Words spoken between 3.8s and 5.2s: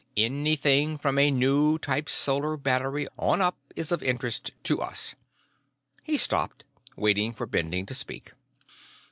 of interest to us."